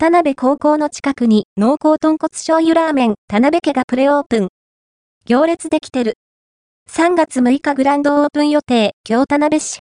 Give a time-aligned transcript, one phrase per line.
[0.00, 4.48] 田辺高校の近くに濃厚豚骨醤油ラーメン田辺家がプレオープン。
[5.26, 6.14] 行列できてる。
[6.88, 9.74] 3月6日グランドオープン予定、京田辺市。